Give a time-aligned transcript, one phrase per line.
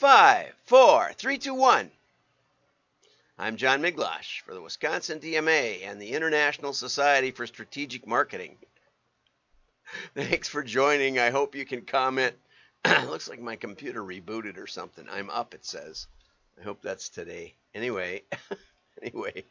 [0.00, 1.90] five, four, three, two, one.
[3.38, 8.56] I'm John Miglautsch for the Wisconsin DMA and the International Society for Strategic Marketing.
[10.14, 11.18] Thanks for joining.
[11.18, 12.34] I hope you can comment.
[13.08, 15.04] Looks like my computer rebooted or something.
[15.12, 16.06] I'm up, it says.
[16.58, 17.52] I hope that's today.
[17.74, 18.22] Anyway,
[19.02, 19.44] anyway,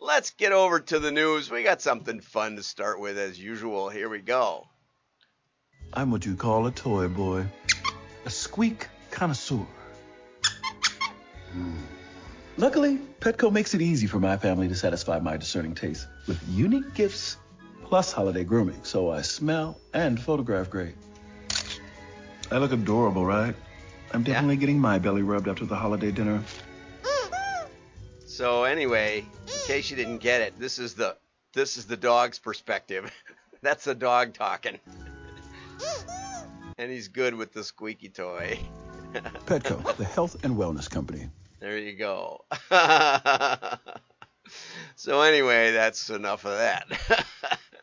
[0.00, 1.50] let's get over to the news.
[1.50, 3.88] We got something fun to start with as usual.
[3.88, 4.68] Here we go.
[5.92, 7.46] I'm what you call a toy boy,
[8.24, 8.86] a squeak
[9.20, 9.66] connoisseur.
[12.56, 16.94] Luckily, Petco makes it easy for my family to satisfy my discerning taste with unique
[16.94, 17.36] gifts
[17.84, 20.94] plus holiday grooming, so I smell and photograph great.
[22.50, 23.54] I look adorable, right?
[24.14, 26.42] I'm definitely getting my belly rubbed after the holiday dinner.
[28.24, 31.14] So anyway, in case you didn't get it, this is the
[31.52, 33.12] this is the dog's perspective.
[33.60, 34.78] That's the dog talking.
[36.78, 38.58] and he's good with the squeaky toy.
[39.12, 41.28] Petco, the health and wellness company.
[41.60, 42.44] There you go.
[44.96, 46.86] so anyway, that's enough of that.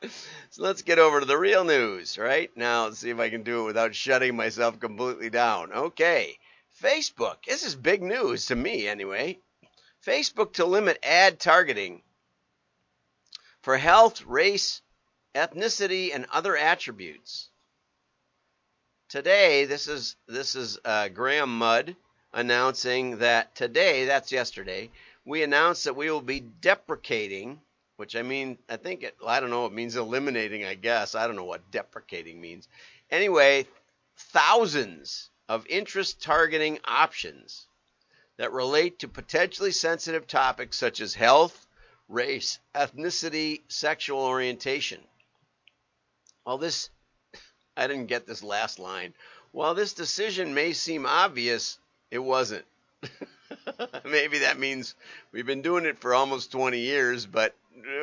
[0.49, 2.49] so let's get over to the real news, right?
[2.55, 5.71] Now, let's see if I can do it without shutting myself completely down.
[5.73, 6.37] Okay.
[6.81, 7.37] Facebook.
[7.45, 9.39] This is big news to me anyway.
[10.05, 12.01] Facebook to limit ad targeting
[13.61, 14.81] for health, race,
[15.35, 17.49] ethnicity, and other attributes.
[19.17, 21.95] Today, this is this is uh, Graham Mudd
[22.33, 24.91] announcing that today, that's yesterday,
[25.25, 27.59] we announced that we will be deprecating,
[27.95, 31.15] which I mean, I think it, I don't know, it means eliminating, I guess.
[31.15, 32.67] I don't know what deprecating means.
[33.09, 33.65] Anyway,
[34.17, 37.65] thousands of interest targeting options
[38.37, 41.65] that relate to potentially sensitive topics such as health,
[42.07, 45.01] race, ethnicity, sexual orientation.
[46.45, 46.91] Well, this,
[47.77, 49.13] I didn't get this last line.
[49.51, 51.77] While this decision may seem obvious,
[52.11, 52.65] it wasn't.
[54.05, 54.95] Maybe that means
[55.31, 57.55] we've been doing it for almost 20 years, but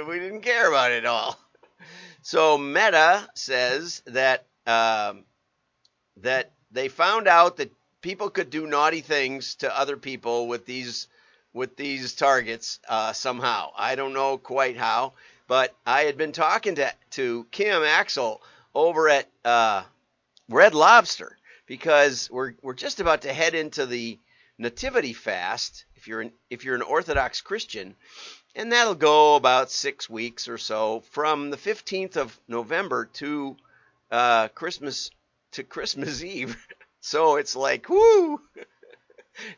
[0.09, 1.39] we didn't care about it all.
[2.23, 5.25] So Meta says that um,
[6.19, 7.71] that they found out that
[8.01, 11.09] people could do naughty things to other people with these
[11.53, 13.73] with these targets uh, somehow.
[13.77, 15.13] I don't know quite how,
[15.47, 18.41] but I had been talking to to Kim Axel
[18.75, 19.83] over at uh,
[20.49, 21.37] Red Lobster
[21.67, 24.19] because we're we're just about to head into the
[24.59, 27.97] nativity fast if you're an if you're an orthodox christian
[28.55, 33.57] and that'll go about six weeks or so from the 15th of november to
[34.11, 35.11] uh, christmas
[35.53, 36.57] to christmas eve.
[37.01, 38.41] So it's like whoo!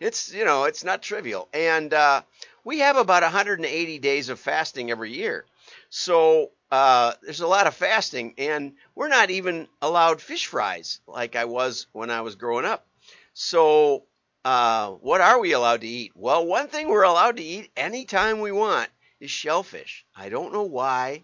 [0.01, 1.51] It's you know it's not trivial.
[1.53, 2.23] And uh,
[2.65, 5.45] we have about 180 days of fasting every year.
[5.91, 11.37] So uh, there's a lot of fasting, and we're not even allowed fish fries like
[11.37, 12.87] I was when I was growing up.
[13.35, 14.05] So,
[14.45, 16.13] uh, what are we allowed to eat?
[16.15, 18.89] Well, one thing we're allowed to eat anytime we want
[19.21, 20.05] is shellfish.
[20.15, 21.23] I don't know why.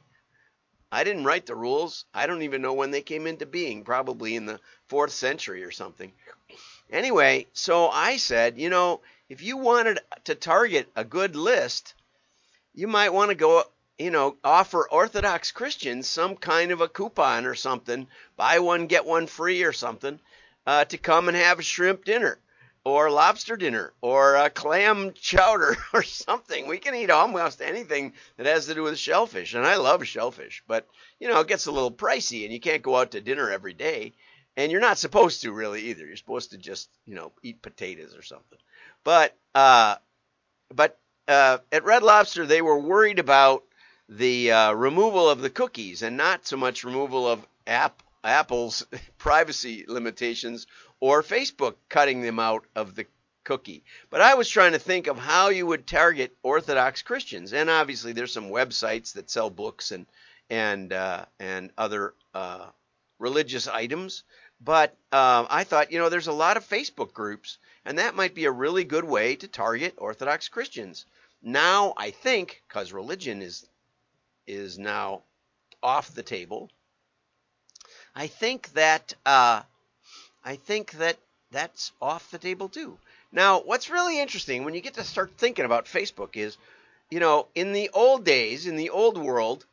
[0.92, 2.04] I didn't write the rules.
[2.12, 5.70] I don't even know when they came into being, probably in the fourth century or
[5.70, 6.12] something.
[6.90, 11.94] Anyway, so I said, you know, if you wanted to target a good list,
[12.74, 13.64] you might want to go
[13.98, 19.04] you know, offer Orthodox Christians some kind of a coupon or something, buy one, get
[19.04, 20.18] one free or something,
[20.66, 22.38] uh, to come and have a shrimp dinner
[22.84, 26.66] or lobster dinner or a clam chowder or something.
[26.66, 29.54] We can eat almost anything that has to do with shellfish.
[29.54, 30.88] And I love shellfish, but,
[31.20, 33.74] you know, it gets a little pricey and you can't go out to dinner every
[33.74, 34.14] day.
[34.56, 36.04] And you're not supposed to really either.
[36.04, 38.58] You're supposed to just, you know, eat potatoes or something.
[39.04, 39.96] But, uh,
[40.74, 40.98] but,
[41.28, 43.64] uh, at Red Lobster, they were worried about
[44.16, 48.84] the uh, removal of the cookies and not so much removal of app, Apple's
[49.18, 50.66] privacy limitations
[51.00, 53.06] or Facebook cutting them out of the
[53.44, 53.82] cookie.
[54.10, 58.12] But I was trying to think of how you would target Orthodox Christians, and obviously
[58.12, 60.06] there's some websites that sell books and
[60.50, 62.66] and uh, and other uh,
[63.18, 64.24] religious items.
[64.60, 68.34] But um, I thought, you know, there's a lot of Facebook groups, and that might
[68.34, 71.06] be a really good way to target Orthodox Christians.
[71.42, 73.66] Now I think, because religion is
[74.46, 75.22] is now
[75.82, 76.70] off the table.
[78.14, 79.62] I think that uh,
[80.44, 81.16] I think that
[81.50, 82.98] that's off the table too.
[83.32, 86.56] Now, what's really interesting when you get to start thinking about Facebook is,
[87.10, 89.64] you know, in the old days, in the old world,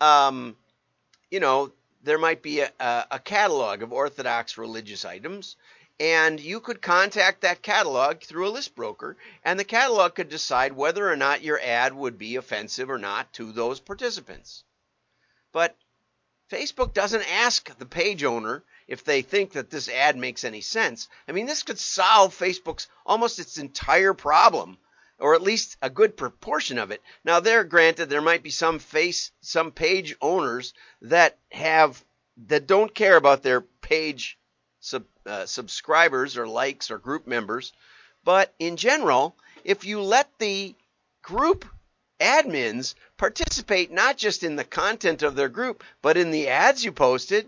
[0.00, 0.56] um,
[1.30, 1.70] you know,
[2.04, 5.56] there might be a, a catalog of Orthodox religious items,
[6.02, 10.72] and you could contact that catalog through a list broker, and the catalog could decide
[10.72, 14.64] whether or not your ad would be offensive or not to those participants.
[15.52, 15.76] But
[16.50, 21.08] Facebook doesn't ask the page owner if they think that this ad makes any sense.
[21.28, 24.78] I mean, this could solve Facebook's almost its entire problem,
[25.20, 27.00] or at least a good proportion of it.
[27.22, 32.04] Now, there, granted, there might be some face, some page owners that have
[32.48, 34.36] that don't care about their page
[34.80, 37.72] sub, uh, subscribers or likes or group members,
[38.24, 40.74] but in general, if you let the
[41.22, 41.64] group
[42.20, 46.92] admins participate not just in the content of their group, but in the ads you
[46.92, 47.46] posted,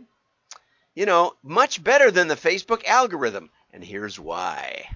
[0.94, 3.50] you know, much better than the Facebook algorithm.
[3.72, 4.86] And here's why.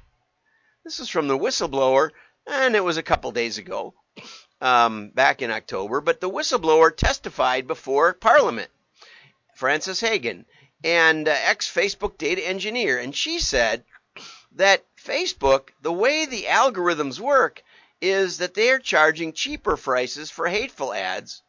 [0.84, 2.10] This is from the whistleblower,
[2.46, 3.94] and it was a couple days ago,
[4.60, 6.00] um, back in October.
[6.00, 8.70] But the whistleblower testified before Parliament,
[9.54, 10.44] Frances Haugen,
[10.84, 12.98] and uh, ex Facebook data engineer.
[12.98, 13.84] And she said
[14.52, 17.62] that Facebook, the way the algorithms work,
[18.00, 21.42] is that they're charging cheaper prices for hateful ads,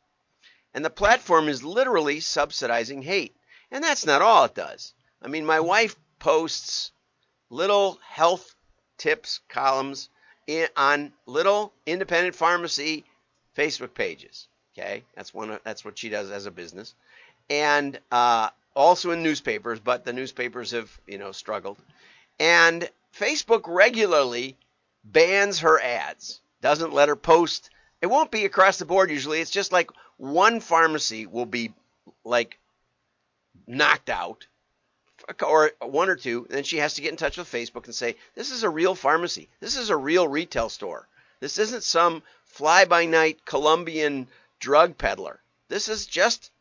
[0.74, 3.36] and the platform is literally subsidizing hate.
[3.72, 4.94] And that's not all it does.
[5.22, 6.92] I mean, my wife posts
[7.50, 8.56] little health
[8.98, 10.10] tips columns
[10.48, 13.06] in, on little independent pharmacy
[13.56, 14.48] Facebook pages.
[14.78, 15.60] Okay, that's one.
[15.64, 16.96] That's what she does as a business,
[17.50, 19.80] and uh, also in newspapers.
[19.80, 21.78] But the newspapers have, you know, struggled.
[22.40, 24.58] And Facebook regularly
[25.04, 27.70] bans her ads, doesn't let her post.
[28.02, 29.42] It won't be across the board usually.
[29.42, 31.74] It's just like one pharmacy will be
[32.24, 32.60] like
[33.68, 34.46] knocked out
[35.44, 38.16] or one or two, then she has to get in touch with Facebook and say,
[38.36, 39.50] This is a real pharmacy.
[39.60, 41.08] This is a real retail store.
[41.40, 44.28] This isn't some fly by night Colombian
[44.60, 45.42] drug peddler.
[45.68, 46.52] This is just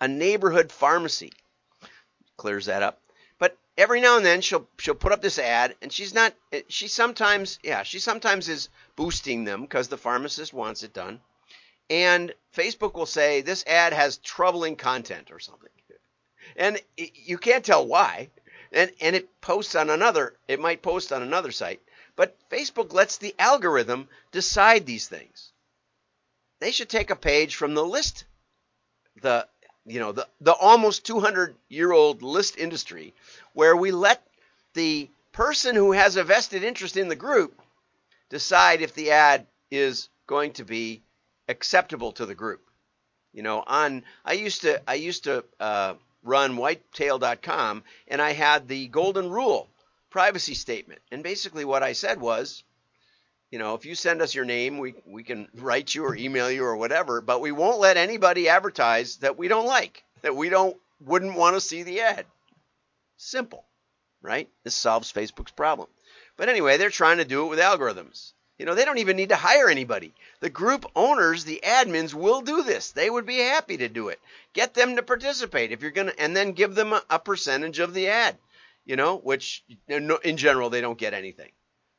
[0.00, 1.32] a neighborhood pharmacy.
[2.36, 3.00] Clears that up.
[3.38, 6.34] But every now and then she'll she'll put up this ad and she's not
[6.68, 11.20] she sometimes yeah, she sometimes is boosting them because the pharmacist wants it done.
[11.88, 15.70] And Facebook will say this ad has troubling content or something
[16.56, 18.30] and you can't tell why.
[18.72, 20.36] And and it posts on another.
[20.48, 21.80] It might post on another site,
[22.16, 25.52] but Facebook lets the algorithm decide these things.
[26.58, 28.24] They should take a page from the list,
[29.20, 29.48] the
[29.86, 33.14] you know the the almost 200 year old list industry,
[33.52, 34.22] where we let
[34.74, 37.60] the person who has a vested interest in the group
[38.28, 41.02] decide if the ad is going to be
[41.48, 42.62] acceptable to the group.
[43.32, 48.66] You know, on I used to I used to uh, run whitetail.com, and I had
[48.66, 49.68] the golden rule
[50.10, 51.00] privacy statement.
[51.12, 52.64] And basically, what I said was,
[53.50, 56.50] you know, if you send us your name, we, we can write you or email
[56.50, 60.48] you or whatever, but we won't let anybody advertise that we don't like, that we
[60.48, 62.26] don't wouldn't want to see the ad.
[63.16, 63.64] Simple,
[64.22, 64.48] right?
[64.64, 65.88] This solves Facebook's problem.
[66.36, 68.32] But anyway, they're trying to do it with algorithms.
[68.58, 70.14] You know, they don't even need to hire anybody.
[70.40, 72.92] The group owners, the admins, will do this.
[72.92, 74.18] They would be happy to do it.
[74.54, 77.80] Get them to participate if you're going to, and then give them a, a, percentage
[77.80, 78.38] of the ad,
[78.86, 81.52] you know, which in general they don't get anything.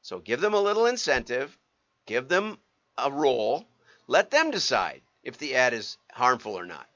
[0.07, 1.57] So give them a little incentive,
[2.06, 2.57] give them
[2.98, 3.68] a role,
[4.07, 6.88] let them decide if the ad is harmful or not,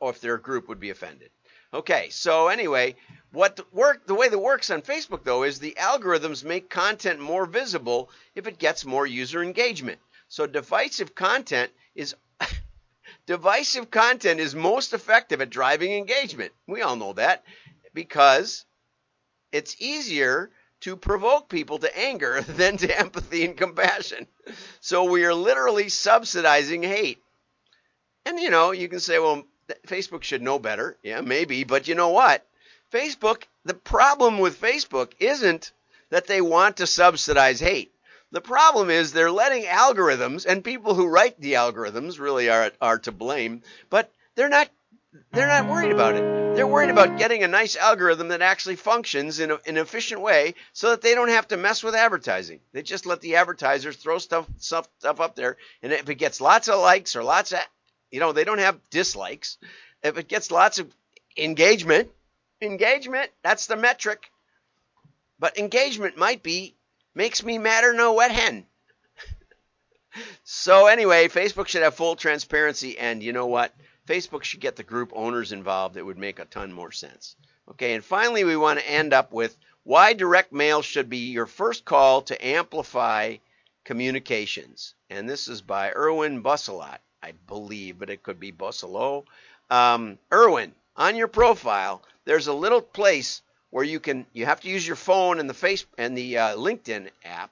[0.00, 1.30] or if their group would be offended.
[1.74, 2.96] Okay, so anyway,
[3.32, 7.20] what the work the way that works on Facebook though is the algorithms make content
[7.20, 10.00] more visible if it gets more user engagement.
[10.28, 12.16] So divisive content is
[13.26, 16.54] divisive content is most effective at driving engagement.
[16.66, 17.44] We all know that
[17.92, 18.64] because
[19.52, 20.50] it's easier
[20.82, 24.26] to provoke people to anger than to empathy and compassion.
[24.80, 27.22] So we are literally subsidizing hate.
[28.24, 29.44] And you know, you can say, well,
[29.86, 30.96] Facebook should know better.
[31.02, 31.64] Yeah, maybe.
[31.64, 32.46] But you know what?
[32.92, 35.72] Facebook, the problem with Facebook isn't
[36.10, 37.92] that they want to subsidize hate.
[38.32, 42.98] The problem is they're letting algorithms and people who write the algorithms really are are
[43.00, 44.70] to blame, but they're not
[45.32, 46.56] they're not worried about it.
[46.56, 50.20] They're worried about getting a nice algorithm that actually functions in, a, in an efficient
[50.20, 52.60] way so that they don't have to mess with advertising.
[52.72, 55.56] They just let the advertisers throw stuff, stuff, stuff up there.
[55.82, 57.60] And if it gets lots of likes or lots of
[58.12, 59.56] you know, they don't have dislikes.
[60.04, 60.94] If it gets lots of
[61.36, 62.10] engagement,
[62.60, 64.30] engagement, that's the metric.
[65.38, 66.76] But engagement might be
[67.14, 68.66] makes me madder no wet hen.
[70.44, 73.74] so anyway, Facebook should have full transparency and you know what?
[74.06, 75.96] Facebook should get the group owners involved.
[75.96, 77.36] It would make a ton more sense.
[77.70, 81.46] Okay, and finally we want to end up with why direct mail should be your
[81.46, 83.36] first call to amplify
[83.84, 84.94] communications.
[85.10, 86.98] And this is by Erwin Busselot.
[87.22, 89.24] I believe, but it could be Bossolo.
[89.70, 94.68] Um, Erwin, on your profile, there's a little place where you can you have to
[94.68, 97.50] use your phone and the face and the uh, LinkedIn app.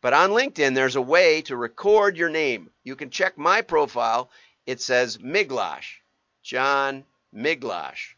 [0.00, 2.70] But on LinkedIn, there's a way to record your name.
[2.84, 4.30] You can check my profile.
[4.68, 5.96] It says Miglautsch,
[6.42, 8.12] John Miglautsch.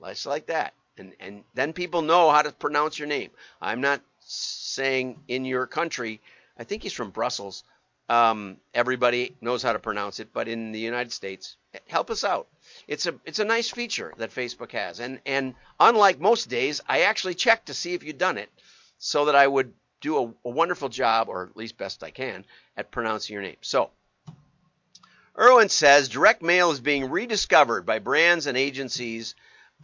[0.00, 0.72] just like that.
[0.96, 3.30] and and then people know how to pronounce your name.
[3.60, 6.20] I'm not saying in your country.
[6.56, 7.64] I think he's from Brussels.
[8.08, 11.56] Um, everybody knows how to pronounce it, but in the United States,
[11.88, 12.46] help us out.
[12.86, 17.00] It's a it's a nice feature that Facebook has, and and unlike most days, I
[17.00, 18.50] actually check to see if you've done it,
[18.98, 22.44] so that I would do a, a wonderful job, or at least best I can,
[22.76, 23.56] at pronouncing your name.
[23.60, 23.90] So.
[25.38, 29.34] Erwin says direct mail is being rediscovered by brands and agencies.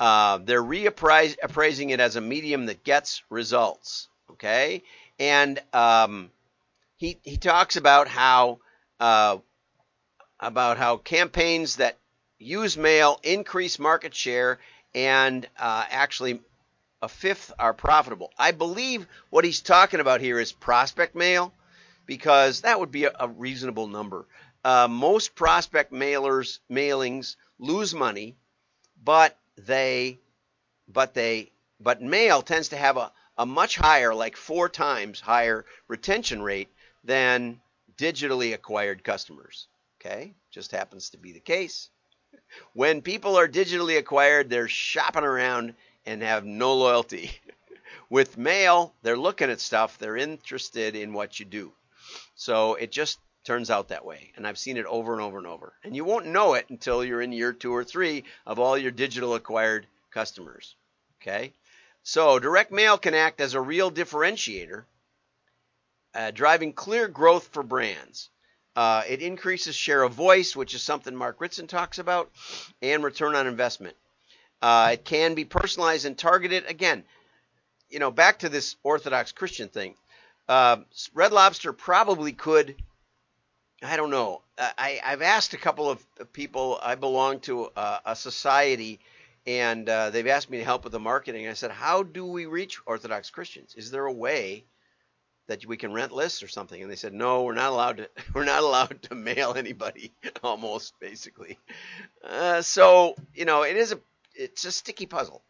[0.01, 4.09] Uh, they're reappraising it as a medium that gets results.
[4.31, 4.83] Okay,
[5.19, 6.31] and um,
[6.97, 8.61] he he talks about how
[8.99, 9.37] uh,
[10.41, 11.99] about how campaigns that
[12.39, 14.59] use mail increase market share
[14.95, 16.41] and uh, actually
[17.03, 18.33] a fifth are profitable.
[18.39, 21.53] I believe what he's talking about here is prospect mail
[22.07, 24.27] because that would be a, a reasonable number.
[24.65, 28.37] Uh, most prospect mailers mailings lose money,
[29.03, 30.19] but they
[30.89, 31.51] but they
[31.81, 36.69] but mail tends to have a, a much higher, like four times higher retention rate
[37.03, 37.61] than
[37.97, 39.67] digitally acquired customers.
[40.01, 41.89] Okay, just happens to be the case.
[42.73, 45.75] When people are digitally acquired, they're shopping around
[46.07, 47.31] and have no loyalty.
[48.11, 51.73] With mail, they're looking at stuff, they're interested in what you do.
[52.35, 54.33] So it just turns out that way.
[54.37, 55.73] And I've seen it over and over and over.
[55.85, 58.91] And you won't know it until you're in year two or three of all your
[58.91, 60.77] digital acquired customers.
[61.21, 61.53] Okay?
[62.03, 64.85] So direct mail can act as a real differentiator
[66.15, 68.29] uh, driving clear growth for brands.
[68.75, 72.31] Uh, it increases share of voice, which is something Mark Ritson talks about,
[72.81, 73.97] and return on investment.
[74.61, 76.65] Uh, it can be personalized and targeted.
[76.67, 77.05] Again,
[77.91, 79.95] you know, back to this Orthodox Christian thing.
[80.49, 80.79] Uh,
[81.15, 82.77] Red Lobster probably could.
[83.83, 84.43] I don't know.
[84.59, 86.79] I, have asked a couple of people.
[86.83, 89.01] I belong to a, a society,
[89.47, 91.49] and uh, they've asked me to help with the marketing.
[91.49, 93.75] I said, "How do we reach Orthodox Christians?
[93.77, 94.65] Is there a way
[95.49, 98.09] that we can rent lists or something and they said no we're not allowed to
[98.35, 100.13] we're not allowed to mail anybody
[100.43, 101.59] almost basically
[102.25, 103.99] uh, so you know it is a
[104.35, 105.43] it's a sticky puzzle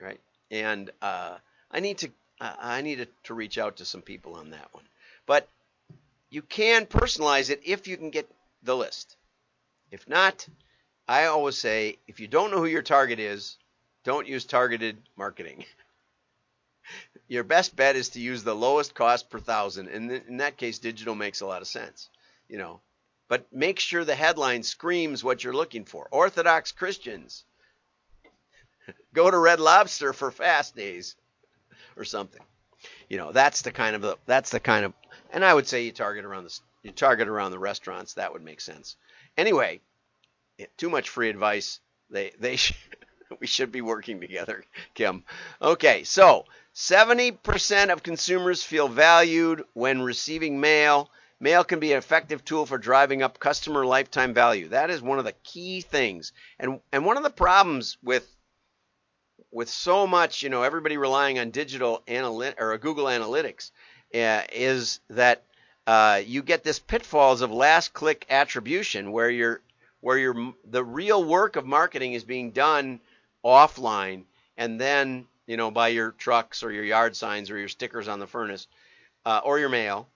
[0.00, 0.20] right
[0.50, 1.36] and uh,
[1.70, 4.84] i need to uh, i needed to reach out to some people on that one
[5.26, 5.48] but
[6.30, 8.30] you can personalize it if you can get
[8.62, 9.16] the list
[9.90, 10.46] if not
[11.06, 13.56] i always say if you don't know who your target is
[14.04, 15.64] don't use targeted marketing
[17.28, 19.88] your best bet is to use the lowest cost per thousand.
[19.88, 22.08] And in that case, digital makes a lot of sense,
[22.48, 22.80] you know.
[23.28, 26.08] But make sure the headline screams what you're looking for.
[26.10, 27.44] Orthodox Christians
[29.12, 31.14] go to Red Lobster for fast days
[31.96, 32.42] or something.
[33.08, 34.92] You know, that's the kind of the, that's the kind of
[35.30, 38.14] and I would say you target around the you target around the restaurants.
[38.14, 38.96] That would make sense.
[39.36, 39.80] Anyway,
[40.58, 41.80] eh, too much free advice.
[42.10, 42.58] They they
[43.40, 45.24] we should be working together, Kim.
[45.60, 51.10] Okay, so 70% of consumers feel valued when receiving mail.
[51.40, 54.68] Mail can be an effective tool for driving up customer lifetime value.
[54.68, 56.32] That is one of the key things.
[56.58, 58.28] And and one of the problems with
[59.50, 63.70] with so much, you know, everybody relying on digital analyt or Google Analytics
[64.14, 65.42] uh, is that
[65.86, 69.60] uh, you get this pitfalls of last click attribution where you're
[70.00, 73.00] where you're the real work of marketing is being done
[73.44, 74.22] offline
[74.56, 78.20] and then you know, by your trucks or your yard signs or your stickers on
[78.20, 78.68] the furnace
[79.24, 80.06] uh, or your mail.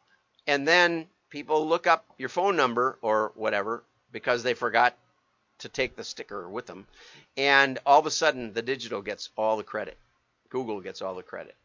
[0.47, 4.95] And then people look up your phone number or whatever because they forgot
[5.63, 6.87] to take the sticker with them.
[7.37, 9.97] And all of a sudden, the digital gets all the credit.
[10.51, 11.57] Google gets all the credit.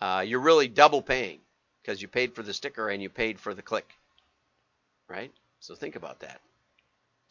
[0.00, 1.40] Uh, you're really double paying
[1.82, 3.88] because you paid for the sticker and you paid for the click.
[5.08, 5.32] Right?
[5.60, 6.40] So think about that.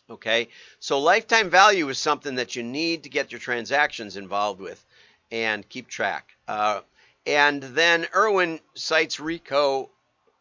[0.09, 0.49] Okay?
[0.79, 4.83] So lifetime value is something that you need to get your transactions involved with
[5.31, 6.35] and keep track.
[6.47, 6.81] Uh,
[7.25, 9.89] and then Erwin cites Ricoh,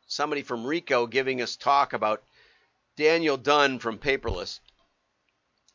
[0.07, 2.23] somebody from Ricoh, giving us talk about
[2.97, 4.61] Daniel Dunn from Paperless.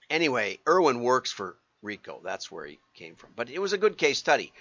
[0.09, 2.21] Anyway, Erwin works for Ricoh.
[2.23, 3.31] That's where he came from.
[3.35, 4.53] But it was a good case study.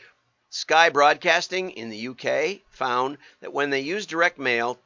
[0.51, 4.79] Sky Broadcasting in the UK found that when they used direct mail,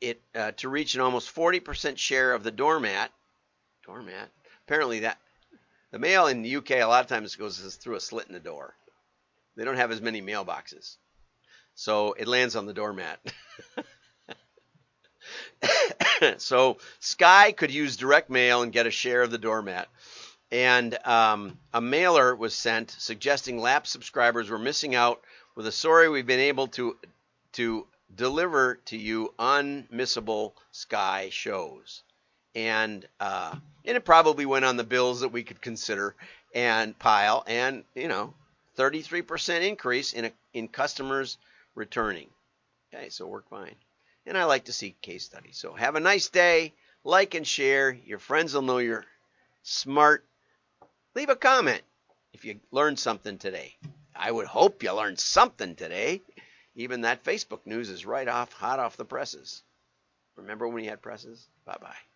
[0.00, 3.10] it uh, to reach an almost 40% share of the doormat.
[3.84, 4.28] Doormat.
[4.66, 5.18] Apparently that
[5.90, 8.40] the mail in the UK a lot of times goes through a slit in the
[8.40, 8.74] door.
[9.56, 10.96] They don't have as many mailboxes.
[11.74, 13.20] So it lands on the doormat.
[16.38, 19.88] so Sky could use direct mail and get a share of the doormat.
[20.50, 25.22] And um, a mailer was sent suggesting lapsed subscribers were missing out
[25.54, 26.96] with a sorry we've been able to
[27.52, 32.02] to deliver to you unmissable Sky shows
[32.54, 36.14] and uh, and it probably went on the bills that we could consider
[36.54, 38.34] and pile, and you know,
[38.76, 41.38] 33% increase in, a, in customers
[41.74, 42.28] returning.
[42.92, 43.74] Okay, so work fine.
[44.28, 45.56] And I like to see case studies.
[45.56, 46.74] So have a nice day.
[47.02, 47.90] Like and share.
[47.90, 49.06] Your friends will know you're
[49.62, 50.24] smart.
[51.14, 51.80] Leave a comment
[52.34, 53.74] if you learned something today.
[54.14, 56.20] I would hope you learned something today.
[56.74, 59.62] Even that Facebook news is right off, hot off the presses.
[60.36, 61.48] Remember when we had presses?
[61.64, 62.07] Bye bye.